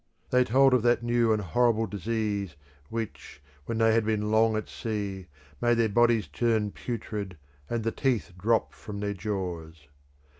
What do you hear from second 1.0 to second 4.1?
new and horrible disease which, when they had